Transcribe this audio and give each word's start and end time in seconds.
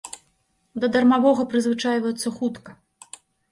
Да 0.83 0.89
дармовага 0.95 1.45
прызвычайваюцца 1.53 2.35
хутка. 2.41 2.71